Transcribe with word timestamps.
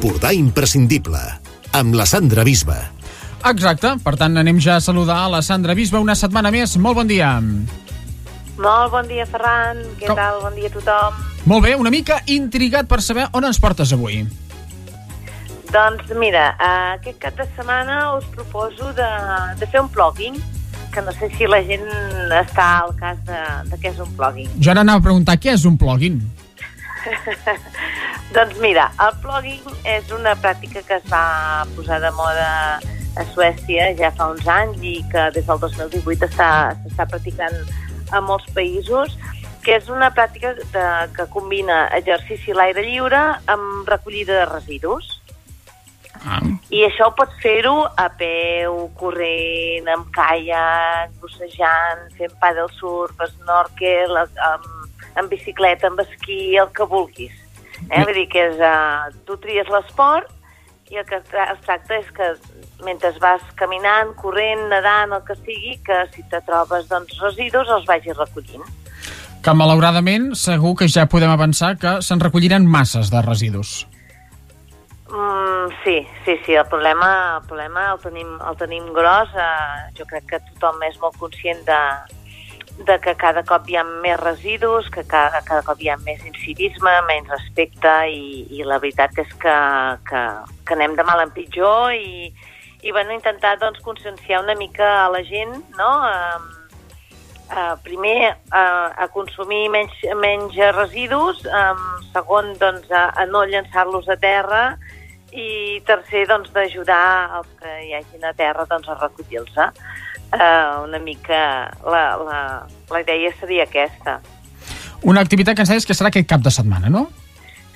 L'Empordà 0.00 0.30
imprescindible, 0.32 1.18
amb 1.76 1.92
la 1.92 2.06
Sandra 2.08 2.40
Bisba. 2.40 2.78
Exacte, 3.50 3.90
per 4.00 4.14
tant 4.16 4.40
anem 4.40 4.56
ja 4.56 4.78
a 4.78 4.80
saludar 4.80 5.18
a 5.26 5.28
la 5.28 5.42
Sandra 5.44 5.74
Bisba 5.76 6.00
una 6.00 6.14
setmana 6.16 6.48
més. 6.48 6.78
Molt 6.80 6.96
bon 6.96 7.10
dia. 7.10 7.34
Molt 8.56 8.94
bon 8.94 9.10
dia, 9.10 9.26
Ferran. 9.28 9.82
Què 10.00 10.08
Com- 10.08 10.16
tal? 10.16 10.40
Bon 10.46 10.56
dia 10.56 10.70
a 10.70 10.72
tothom. 10.72 11.18
Molt 11.44 11.66
bé, 11.66 11.74
una 11.76 11.92
mica 11.92 12.22
intrigat 12.32 12.88
per 12.88 13.02
saber 13.04 13.26
on 13.36 13.44
ens 13.44 13.60
portes 13.60 13.92
avui. 13.92 14.22
Doncs 15.68 16.16
mira, 16.16 16.46
eh, 16.56 16.96
aquest 16.96 17.20
cap 17.20 17.36
de 17.36 17.44
setmana 17.52 18.14
us 18.16 18.24
proposo 18.32 18.94
de, 18.96 19.10
de 19.60 19.68
fer 19.68 19.84
un 19.84 19.92
plugin, 19.92 20.40
que 20.94 21.04
no 21.04 21.12
sé 21.12 21.28
si 21.36 21.44
la 21.44 21.60
gent 21.68 21.84
està 22.40 22.70
al 22.86 22.96
cas 22.96 23.20
de, 23.28 23.42
de 23.68 23.76
què 23.76 23.92
és 23.92 24.00
un 24.00 24.16
plugin. 24.16 24.48
Jo 24.64 24.72
ara 24.72 24.80
anava 24.80 25.04
a 25.04 25.08
preguntar 25.10 25.36
què 25.36 25.52
és 25.52 25.68
un 25.68 25.76
plugin. 25.76 26.22
Doncs 28.30 28.60
mira, 28.62 28.86
el 29.02 29.16
plugin 29.24 29.64
és 29.90 30.10
una 30.14 30.36
pràctica 30.38 30.84
que 30.86 31.00
es 31.00 31.06
va 31.10 31.66
posar 31.74 31.98
de 32.02 32.12
moda 32.14 32.50
a 33.18 33.24
Suècia 33.32 33.88
ja 33.98 34.12
fa 34.14 34.28
uns 34.30 34.46
anys 34.46 34.78
i 34.86 35.00
que 35.10 35.24
des 35.34 35.48
del 35.48 35.58
2018 35.64 36.28
està- 36.28 36.76
s'està 36.84 37.08
practicant 37.10 37.56
a 38.14 38.20
molts 38.22 38.46
països, 38.54 39.16
que 39.64 39.74
és 39.80 39.88
una 39.90 40.12
pràctica 40.14 40.54
de, 40.54 40.84
que 41.16 41.26
combina 41.34 41.88
exercici 41.98 42.54
a 42.54 42.60
l'aire 42.60 42.86
lliure 42.86 43.18
amb 43.50 43.90
recollida 43.90 44.38
de 44.38 44.46
residus. 44.52 45.16
Ah. 46.22 46.38
I 46.70 46.84
això 46.86 47.10
pots 47.16 47.34
fer-ho 47.42 47.88
a 47.96 48.08
peu, 48.14 48.90
corrent, 49.00 49.88
amb 49.90 50.06
caiac, 50.14 51.10
bussejant, 51.18 52.06
fent 52.14 52.34
paddle 52.38 52.70
surf, 52.78 53.18
snorkel, 53.34 54.16
amb, 54.22 54.66
amb 55.16 55.30
bicicleta, 55.32 55.90
amb 55.90 56.06
esquí, 56.06 56.56
el 56.56 56.70
que 56.76 56.86
vulguis. 56.86 57.39
Eh? 57.88 58.04
Vull 58.04 58.14
dir 58.14 58.28
que 58.32 58.44
és, 58.50 58.60
uh, 58.60 59.08
tu 59.26 59.38
tries 59.42 59.68
l'esport 59.72 60.28
i 60.90 60.98
el 60.98 61.06
que 61.06 61.20
es 61.20 61.62
tracta 61.64 61.96
és 61.96 62.08
que 62.14 62.32
mentre 62.84 63.12
vas 63.22 63.42
caminant, 63.58 64.10
corrent, 64.18 64.66
nedant, 64.72 65.14
el 65.14 65.22
que 65.26 65.36
sigui, 65.38 65.76
que 65.86 66.02
si 66.14 66.24
te 66.30 66.40
trobes 66.46 66.88
doncs, 66.90 67.18
residus 67.22 67.70
els 67.70 67.86
vagis 67.86 68.18
recollint. 68.18 68.66
Que 69.40 69.54
malauradament 69.56 70.32
segur 70.36 70.74
que 70.76 70.88
ja 70.90 71.06
podem 71.08 71.30
avançar 71.32 71.76
que 71.80 72.00
se'n 72.04 72.20
recolliran 72.20 72.66
masses 72.66 73.12
de 73.12 73.22
residus. 73.24 73.86
Mm, 75.10 75.70
sí, 75.84 75.96
sí, 76.24 76.36
sí, 76.44 76.54
el 76.54 76.66
problema, 76.66 77.38
el 77.38 77.46
problema 77.48 77.86
el 77.94 78.02
tenim, 78.02 78.34
el 78.46 78.58
tenim 78.60 78.90
gros. 78.92 79.30
Eh, 79.34 79.94
jo 79.98 80.06
crec 80.10 80.26
que 80.34 80.42
tothom 80.50 80.82
és 80.86 80.98
molt 81.00 81.16
conscient 81.22 81.62
de, 81.66 81.80
de 82.86 82.98
que 83.00 83.14
cada 83.20 83.42
cop 83.44 83.68
hi 83.68 83.76
ha 83.76 83.84
més 83.84 84.16
residus, 84.20 84.88
que 84.92 85.04
cada, 85.08 85.42
cada 85.44 85.62
cop 85.66 85.80
hi 85.82 85.90
ha 85.92 85.98
més 86.04 86.22
incivisme, 86.24 86.94
menys 87.08 87.28
respecte 87.34 87.92
i, 88.08 88.46
i 88.56 88.64
la 88.64 88.80
veritat 88.80 89.18
és 89.20 89.34
que, 89.42 89.56
que, 90.08 90.22
que 90.64 90.78
anem 90.78 90.96
de 90.96 91.04
mal 91.04 91.20
en 91.24 91.34
pitjor 91.34 91.92
i, 91.92 92.30
i 92.80 92.94
bueno, 92.94 93.12
intentar 93.12 93.58
doncs, 93.60 93.82
conscienciar 93.84 94.40
una 94.44 94.56
mica 94.56 94.88
a 95.04 95.10
la 95.12 95.22
gent, 95.26 95.60
no?, 95.78 95.92
eh, 96.08 96.56
Uh, 97.50 97.74
primer, 97.82 98.36
uh, 98.54 98.94
a 98.94 99.08
consumir 99.10 99.64
menys, 99.74 99.90
menys 100.22 100.54
residus, 100.76 101.40
um, 101.50 101.80
segon, 102.12 102.52
doncs, 102.60 102.86
a, 102.94 103.08
a 103.10 103.24
no 103.26 103.40
llançar-los 103.42 104.06
a 104.06 104.14
terra 104.22 104.60
i 105.34 105.80
tercer, 105.82 106.28
doncs, 106.30 106.52
d'ajudar 106.54 107.40
els 107.40 107.50
que 107.58 107.72
hi 107.88 107.90
hagin 107.98 108.28
a 108.28 108.30
terra 108.38 108.68
doncs, 108.70 108.86
a 108.86 108.94
recollir-los. 109.00 109.58
Uh, 110.30 110.84
una 110.84 111.00
mica 111.02 111.70
la, 111.82 112.04
la, 112.16 112.66
la 112.90 113.00
idea 113.02 113.32
seria 113.40 113.64
aquesta. 113.66 114.20
Una 115.02 115.24
activitat 115.24 115.56
que 115.56 115.64
ens 115.64 115.72
deies 115.72 115.88
que 115.88 115.96
serà 115.96 116.12
aquest 116.12 116.28
cap 116.30 116.44
de 116.44 116.52
setmana, 116.54 116.92
no? 116.92 117.08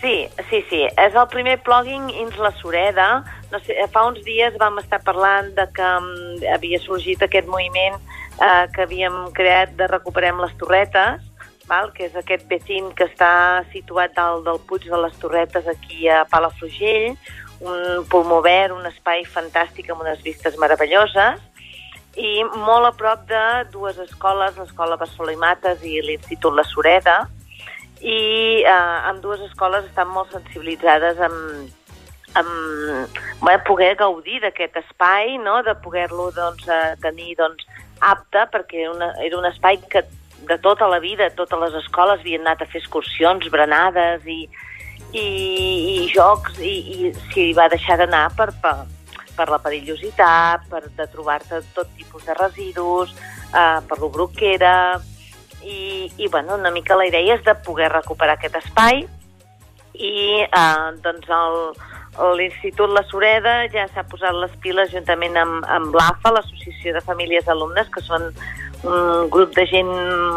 Sí, 0.00 0.28
sí, 0.48 0.62
sí. 0.70 0.84
És 0.86 1.16
el 1.18 1.26
primer 1.32 1.58
plugin 1.66 2.06
Ins 2.08 2.36
la 2.38 2.52
Sureda. 2.60 3.08
No 3.50 3.58
sé, 3.64 3.74
fa 3.92 4.04
uns 4.06 4.22
dies 4.24 4.54
vam 4.60 4.78
estar 4.78 5.00
parlant 5.02 5.50
de 5.56 5.66
que 5.74 5.88
um, 5.98 6.12
havia 6.54 6.78
sorgit 6.84 7.24
aquest 7.24 7.48
moviment 7.50 7.98
eh, 8.38 8.66
que 8.74 8.84
havíem 8.84 9.16
creat 9.34 9.74
de 9.78 9.88
Recuperem 9.90 10.38
les 10.44 10.54
Torretes, 10.60 11.24
val? 11.68 11.90
que 11.96 12.06
és 12.06 12.16
aquest 12.16 12.46
vecin 12.50 12.92
que 12.94 13.08
està 13.08 13.64
situat 13.72 14.14
dalt 14.16 14.46
del 14.46 14.60
Puig 14.68 14.86
de 14.86 15.02
les 15.02 15.18
Torretes 15.18 15.66
aquí 15.68 16.08
a 16.08 16.22
Palafrugell, 16.30 17.16
un 17.58 18.04
pulmó 18.10 18.38
verd, 18.44 18.76
un 18.76 18.86
espai 18.86 19.24
fantàstic 19.26 19.90
amb 19.90 20.04
unes 20.06 20.22
vistes 20.22 20.54
meravelloses, 20.62 21.42
i 22.16 22.44
molt 22.44 22.88
a 22.88 22.92
prop 22.96 23.26
de 23.28 23.42
dues 23.72 23.98
escoles, 24.02 24.56
l'escola 24.56 24.96
Barcelona 24.96 25.34
i 25.34 25.40
Mates 25.42 25.82
i 25.86 26.00
l'Institut 26.02 26.54
La 26.54 26.64
Sureda, 26.66 27.18
i 28.00 28.62
eh, 28.62 29.08
amb 29.10 29.20
dues 29.22 29.42
escoles 29.48 29.86
estan 29.88 30.10
molt 30.14 30.30
sensibilitzades 30.32 31.18
amb, 31.18 31.70
amb 32.38 32.52
bueno, 33.42 33.62
poder 33.66 33.94
gaudir 33.98 34.40
d'aquest 34.42 34.78
espai, 34.84 35.36
no? 35.42 35.60
de 35.66 35.74
poder-lo 35.82 36.30
doncs, 36.36 36.68
eh, 36.68 36.94
tenir 37.02 37.34
doncs, 37.38 37.66
apte, 38.00 38.46
perquè 38.52 38.86
una, 38.90 39.12
era 39.24 39.38
un 39.38 39.46
espai 39.50 39.80
que 39.90 40.04
de 40.48 40.58
tota 40.62 40.86
la 40.88 41.00
vida, 41.02 41.30
totes 41.34 41.58
les 41.58 41.74
escoles 41.82 42.20
havien 42.20 42.46
anat 42.46 42.62
a 42.62 42.68
fer 42.70 42.80
excursions, 42.80 43.48
berenades 43.50 44.22
i, 44.26 44.44
i, 45.12 45.24
i 45.24 45.96
jocs, 46.14 46.60
i, 46.62 46.76
i 46.94 47.12
s'hi 47.32 47.50
va 47.58 47.66
deixar 47.72 47.98
d'anar 47.98 48.28
per, 48.38 48.52
per, 48.62 48.76
per 49.38 49.48
la 49.52 49.60
perillositat, 49.62 50.66
per 50.70 50.82
de 50.98 51.06
trobar-te 51.12 51.62
tot 51.76 51.94
tipus 51.96 52.26
de 52.26 52.34
residus, 52.38 53.14
eh, 53.54 53.78
per 53.86 53.98
lo 54.02 54.10
bruc 54.10 54.34
que 54.38 54.54
era, 54.56 54.74
i, 55.62 56.10
i 56.16 56.28
bueno, 56.28 56.56
una 56.56 56.70
mica 56.74 56.96
la 56.96 57.06
idea 57.06 57.36
és 57.36 57.44
de 57.46 57.54
poder 57.66 57.90
recuperar 57.92 58.36
aquest 58.38 58.58
espai 58.60 59.04
i 59.98 60.14
eh, 60.46 60.90
doncs 61.02 61.30
l'Institut 62.38 62.90
La 62.94 63.02
Sureda 63.10 63.54
ja 63.72 63.86
s'ha 63.90 64.06
posat 64.10 64.36
les 64.38 64.54
piles 64.62 64.92
juntament 64.94 65.36
amb, 65.38 65.66
amb 65.66 65.94
l'AFA, 65.94 66.34
l'Associació 66.34 66.94
de 66.94 67.02
Famílies 67.06 67.48
Alumnes, 67.50 67.90
que 67.94 68.02
són 68.06 68.30
un 68.86 69.30
grup 69.30 69.54
de 69.56 69.66
gent 69.66 69.90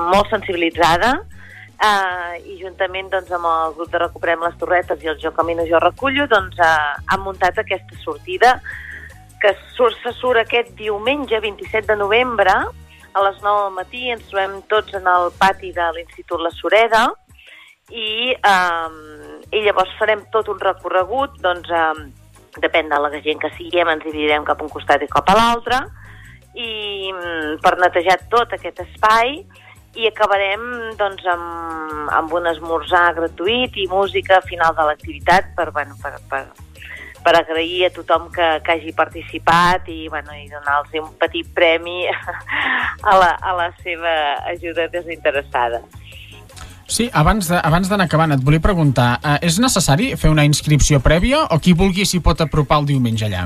molt 0.09 0.29
sensibilitzada, 0.33 1.13
eh, 1.81 2.41
i 2.45 2.57
juntament 2.61 3.09
doncs, 3.13 3.31
amb 3.37 3.49
el 3.49 3.75
grup 3.77 3.91
de 3.93 4.01
Recuperem 4.01 4.45
les 4.45 4.57
Torretes 4.61 5.03
i 5.03 5.11
el 5.13 5.19
Jo 5.21 5.33
Camino 5.37 5.65
Jo 5.69 5.81
Recullo 5.81 6.27
doncs, 6.31 6.57
eh, 6.59 7.03
han 7.13 7.21
muntat 7.25 7.61
aquesta 7.61 7.97
sortida 8.03 8.57
que 9.41 9.55
surt, 9.75 9.97
se 10.03 10.13
surt 10.19 10.41
aquest 10.41 10.73
diumenge 10.79 11.39
27 11.41 11.87
de 11.89 11.97
novembre 11.99 12.53
a 13.13 13.23
les 13.25 13.41
9 13.43 13.63
del 13.65 13.75
matí 13.75 14.09
ens 14.13 14.27
trobem 14.29 14.61
tots 14.71 14.93
en 14.95 15.07
el 15.07 15.31
pati 15.39 15.71
de 15.75 15.87
l'Institut 15.95 16.41
La 16.41 16.51
Sureda 16.55 17.07
i, 17.89 18.31
eh, 18.31 18.89
i 19.51 19.63
llavors 19.65 19.97
farem 19.99 20.23
tot 20.31 20.47
un 20.51 20.59
recorregut, 20.61 21.35
doncs 21.43 21.71
eh, 21.75 22.05
depèn 22.63 22.91
de 22.91 22.99
la 22.99 23.11
gent 23.17 23.41
que 23.41 23.51
siguem, 23.57 23.89
ens 23.91 24.05
dividirem 24.05 24.47
cap 24.47 24.61
a 24.61 24.67
un 24.67 24.71
costat 24.71 25.03
i 25.03 25.11
cap 25.11 25.27
a 25.31 25.35
l'altre, 25.35 25.81
i 26.55 27.11
mm, 27.11 27.59
per 27.63 27.77
netejar 27.79 28.17
tot 28.31 28.55
aquest 28.55 28.81
espai 28.83 29.41
i 29.99 30.07
acabarem 30.07 30.63
doncs, 30.99 31.23
amb, 31.27 32.09
amb 32.15 32.33
un 32.35 32.47
esmorzar 32.47 33.09
gratuït 33.17 33.75
i 33.75 33.87
música 33.91 34.39
final 34.47 34.75
de 34.75 34.87
l'activitat 34.87 35.51
per, 35.55 35.69
bueno, 35.75 35.97
per, 36.03 36.15
per, 36.31 36.45
per 37.23 37.35
agrair 37.39 37.87
a 37.87 37.93
tothom 37.93 38.29
que, 38.33 38.47
que 38.65 38.75
hagi 38.75 38.93
participat 38.97 39.87
i, 39.91 40.07
bueno, 40.09 40.33
i 40.35 40.47
donar-los 40.49 40.93
un 41.01 41.13
petit 41.21 41.47
premi 41.53 42.05
a 43.11 43.17
la, 43.17 43.31
a 43.37 43.55
la 43.57 43.69
seva 43.83 44.15
ajuda 44.51 44.87
desinteressada. 44.91 45.81
Sí, 46.91 47.07
abans 47.15 47.47
d'anar 47.47 48.09
acabant, 48.09 48.33
et 48.35 48.41
volia 48.43 48.59
preguntar, 48.59 49.13
eh, 49.23 49.37
és 49.47 49.61
necessari 49.63 50.11
fer 50.19 50.31
una 50.33 50.43
inscripció 50.43 50.99
prèvia 50.99 51.45
o 51.47 51.59
qui 51.63 51.71
vulgui 51.71 52.03
s'hi 52.05 52.19
pot 52.19 52.43
apropar 52.43 52.81
el 52.81 52.89
diumenge 52.89 53.29
allà? 53.29 53.45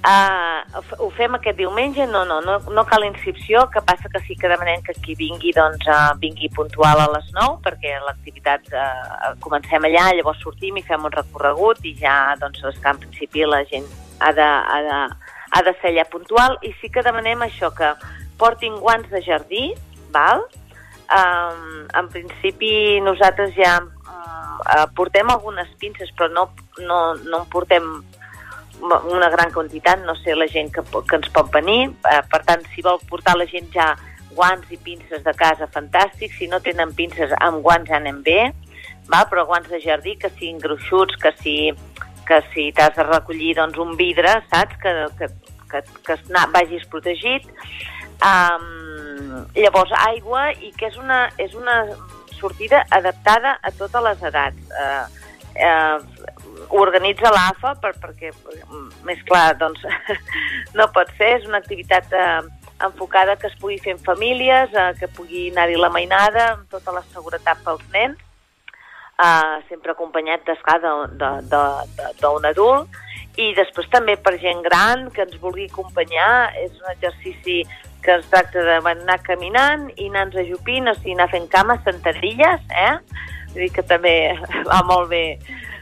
Uh, 0.00 0.80
ho 0.96 1.10
fem 1.12 1.34
aquest 1.36 1.58
diumenge? 1.58 2.06
No, 2.08 2.22
no, 2.24 2.38
no, 2.40 2.54
no 2.72 2.84
cal 2.88 3.04
inscripció, 3.04 3.66
que 3.68 3.82
passa 3.84 4.08
que 4.08 4.22
sí 4.24 4.36
que 4.38 4.48
demanem 4.48 4.80
que 4.86 4.94
qui 4.96 5.12
vingui, 5.18 5.52
doncs, 5.52 5.84
uh, 5.92 6.14
vingui 6.22 6.48
puntual 6.56 7.02
a 7.02 7.08
les 7.12 7.26
9, 7.36 7.58
perquè 7.66 7.98
l'activitat 8.06 8.70
uh, 8.72 9.34
comencem 9.44 9.84
allà, 9.84 10.06
llavors 10.16 10.40
sortim 10.40 10.78
i 10.80 10.84
fem 10.86 11.04
un 11.04 11.12
recorregut 11.12 11.84
i 11.84 11.92
ja, 12.00 12.32
doncs, 12.40 12.62
que 12.80 12.94
en 12.94 13.02
principi 13.02 13.44
la 13.44 13.60
gent 13.68 13.84
ha 14.24 14.32
de, 14.32 14.46
ha 14.46 14.80
de, 14.86 15.02
ha 15.50 15.62
de 15.68 15.74
ser 15.82 15.92
allà 15.92 16.06
puntual 16.08 16.56
i 16.64 16.72
sí 16.80 16.88
que 16.88 17.04
demanem 17.04 17.44
això, 17.44 17.68
que 17.76 17.92
portin 18.40 18.80
guants 18.80 19.10
de 19.12 19.20
jardí, 19.26 19.66
val? 20.16 20.46
Um, 21.10 21.84
en 21.98 22.08
principi 22.08 23.02
nosaltres 23.04 23.52
ja 23.52 23.76
uh, 23.82 24.88
portem 24.96 25.28
algunes 25.28 25.68
pinces, 25.76 26.08
però 26.16 26.30
no, 26.32 26.46
no, 26.78 27.02
no 27.20 27.42
en 27.42 27.48
portem 27.52 27.92
una 28.80 29.28
gran 29.30 29.52
quantitat, 29.52 30.04
no 30.06 30.14
sé 30.20 30.34
la 30.34 30.48
gent 30.48 30.72
que, 30.74 30.82
que 30.82 31.18
ens 31.18 31.28
pot 31.34 31.50
venir, 31.52 31.90
eh, 32.10 32.22
per 32.30 32.42
tant, 32.46 32.64
si 32.74 32.84
vol 32.86 33.00
portar 33.10 33.36
la 33.38 33.46
gent 33.50 33.68
ja 33.74 33.92
guants 34.36 34.70
i 34.70 34.78
pinces 34.78 35.24
de 35.24 35.34
casa, 35.36 35.68
fantàstic, 35.74 36.32
si 36.36 36.48
no 36.48 36.60
tenen 36.64 36.94
pinces, 36.96 37.32
amb 37.40 37.62
guants 37.64 37.90
anem 37.90 38.22
bé, 38.26 38.50
val? 39.10 39.26
però 39.30 39.44
guants 39.46 39.68
de 39.68 39.80
jardí 39.82 40.16
que 40.16 40.30
siguin 40.36 40.60
gruixuts, 40.62 41.18
que 41.22 41.32
si, 41.42 41.56
que 42.28 42.40
si 42.54 42.70
t'has 42.76 42.94
de 42.96 43.06
recollir 43.08 43.56
doncs, 43.58 43.78
un 43.78 43.96
vidre, 43.98 44.38
saps? 44.52 44.78
Que, 44.82 44.94
que, 45.18 45.30
que, 45.70 45.82
que 46.06 46.18
vagis 46.54 46.86
protegit. 46.90 47.48
Um, 48.20 49.46
llavors, 49.56 49.92
aigua, 50.06 50.50
i 50.60 50.72
que 50.76 50.90
és 50.90 50.98
una, 51.00 51.28
és 51.38 51.54
una 51.54 51.82
sortida 52.38 52.84
adaptada 52.90 53.58
a 53.62 53.72
totes 53.72 54.04
les 54.06 54.22
edats. 54.30 54.74
Uh, 54.76 55.04
uh, 55.56 56.29
ho 56.70 56.80
organitza 56.80 57.32
l'AFA 57.34 57.74
per, 57.82 57.92
perquè, 57.98 58.30
més 59.06 59.20
clar, 59.26 59.56
doncs 59.58 59.82
no 60.78 60.86
pot 60.94 61.10
ser, 61.18 61.36
és 61.40 61.46
una 61.48 61.58
activitat 61.58 62.12
eh, 62.14 62.40
enfocada 62.86 63.36
que 63.36 63.50
es 63.50 63.56
pugui 63.60 63.78
fer 63.82 63.96
en 63.96 64.02
famílies, 64.06 64.72
eh, 64.74 64.90
que 65.00 65.10
pugui 65.16 65.48
anar-hi 65.50 65.78
la 65.80 65.90
mainada 65.92 66.46
amb 66.54 66.70
tota 66.70 66.94
la 66.94 67.02
seguretat 67.12 67.62
pels 67.66 67.82
nens, 67.94 68.18
eh, 69.18 69.56
sempre 69.68 69.96
acompanyat 69.96 70.46
d'un 70.80 72.50
adult, 72.52 73.00
i 73.40 73.52
després 73.56 73.88
també 73.90 74.16
per 74.16 74.36
gent 74.42 74.62
gran 74.62 75.08
que 75.14 75.24
ens 75.26 75.38
vulgui 75.42 75.68
acompanyar, 75.70 76.52
és 76.62 76.72
un 76.82 76.90
exercici 76.92 77.62
que 78.04 78.14
es 78.16 78.28
tracta 78.32 78.62
d'anar 78.64 79.18
caminant 79.26 79.90
i 79.96 80.08
anar-nos 80.08 80.40
ajupint, 80.44 80.88
o 80.88 80.94
sigui, 80.96 81.18
anar 81.18 81.28
fent 81.32 81.48
cames, 81.52 81.82
sentadilles, 81.84 82.62
eh? 82.70 82.94
Vull 83.50 83.66
dir 83.66 83.72
que 83.74 83.84
també 83.84 84.14
va 84.70 84.80
molt 84.88 85.10
bé 85.10 85.24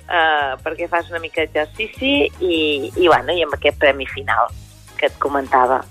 eh, 0.09 0.57
perquè 0.65 0.89
fas 0.89 1.13
una 1.13 1.21
mica 1.23 1.45
d'exercici 1.45 2.17
i, 2.41 2.57
i, 2.97 3.07
bueno, 3.07 3.33
i 3.35 3.45
amb 3.45 3.55
aquest 3.59 3.79
premi 3.79 4.09
final 4.09 4.51
que 4.99 5.07
et 5.07 5.23
comentava. 5.23 5.83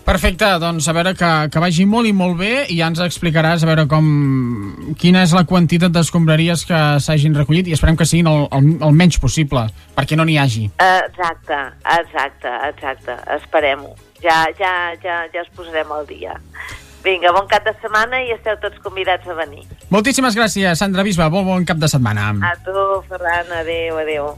Perfecte, 0.00 0.46
doncs 0.58 0.88
a 0.88 0.94
veure 0.96 1.12
que, 1.14 1.28
que 1.52 1.60
vagi 1.62 1.84
molt 1.86 2.08
i 2.08 2.12
molt 2.16 2.38
bé 2.40 2.64
i 2.72 2.80
ja 2.80 2.88
ens 2.90 2.98
explicaràs 3.04 3.62
a 3.62 3.68
veure 3.68 3.84
com 3.86 4.06
quina 4.98 5.22
és 5.22 5.34
la 5.36 5.44
quantitat 5.46 5.92
d'escombraries 5.94 6.64
que 6.66 6.80
s'hagin 7.04 7.36
recollit 7.36 7.68
i 7.68 7.76
esperem 7.76 7.98
que 8.00 8.08
siguin 8.08 8.30
el, 8.30 8.46
el, 8.56 8.70
el 8.88 8.96
menys 8.96 9.20
possible, 9.22 9.66
perquè 9.94 10.18
no 10.18 10.26
n'hi 10.26 10.38
hagi. 10.40 10.66
Exacte, 10.82 11.60
exacte, 11.98 12.54
exacte, 12.72 13.18
esperem-ho. 13.36 13.92
Ja, 14.24 14.42
ja, 14.58 14.72
ja, 15.04 15.22
ja 15.32 15.44
es 15.44 15.52
posarem 15.56 15.92
al 15.94 16.08
dia. 16.08 16.34
Vinga, 17.04 17.32
bon 17.32 17.46
cap 17.48 17.64
de 17.64 17.72
setmana 17.80 18.20
i 18.26 18.34
esteu 18.34 18.58
tots 18.60 18.80
convidats 18.84 19.26
a 19.28 19.36
venir. 19.38 19.64
Moltíssimes 19.88 20.36
gràcies, 20.36 20.78
Sandra 20.78 21.04
Bisba. 21.06 21.30
Bon 21.32 21.46
bon 21.48 21.64
cap 21.64 21.80
de 21.80 21.88
setmana. 21.88 22.30
A 22.44 22.54
tu, 22.64 22.76
Ferran. 23.08 23.48
Adéu, 23.62 23.98
adéu. 24.02 24.34